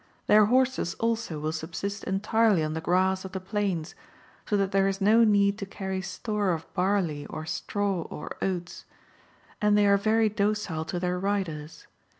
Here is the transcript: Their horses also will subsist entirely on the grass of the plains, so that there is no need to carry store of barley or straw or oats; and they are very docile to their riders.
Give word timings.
Their 0.25 0.45
horses 0.47 0.95
also 0.95 1.39
will 1.39 1.51
subsist 1.51 2.05
entirely 2.05 2.63
on 2.63 2.73
the 2.73 2.81
grass 2.81 3.23
of 3.23 3.33
the 3.33 3.39
plains, 3.39 3.93
so 4.49 4.57
that 4.57 4.71
there 4.71 4.87
is 4.87 4.99
no 4.99 5.23
need 5.23 5.59
to 5.59 5.67
carry 5.67 6.01
store 6.01 6.53
of 6.53 6.65
barley 6.73 7.27
or 7.27 7.45
straw 7.45 8.01
or 8.09 8.35
oats; 8.41 8.85
and 9.61 9.77
they 9.77 9.85
are 9.85 9.97
very 9.97 10.27
docile 10.27 10.85
to 10.85 10.99
their 10.99 11.19
riders. 11.19 11.85